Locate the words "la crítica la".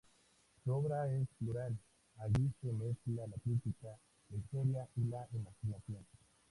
3.27-4.37